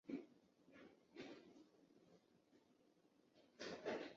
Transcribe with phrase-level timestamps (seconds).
[0.07, 0.23] 兴亚会
[1.21, 1.31] 成
[3.85, 4.09] 员。